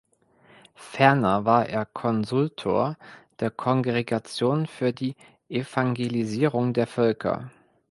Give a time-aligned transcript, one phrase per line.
[0.73, 2.97] Ferner war er Konsultor
[3.39, 5.15] der Kongregation für die
[5.47, 7.51] Evangelisierung der Völker.